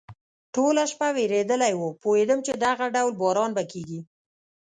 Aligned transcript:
ټوله 0.53 0.83
شپه 0.91 1.07
ورېدلی 1.17 1.73
و، 1.75 1.81
پوهېدم 2.01 2.39
چې 2.45 2.53
دغه 2.65 2.85
ډول 2.95 3.13
باران 3.21 3.51
به 3.57 3.63
کېږي. 3.71 3.99